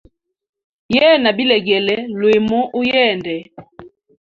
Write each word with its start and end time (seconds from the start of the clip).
Yena 0.95 1.29
bilegele 1.37 1.95
lwimu 2.19 2.59
uyende. 2.79 3.35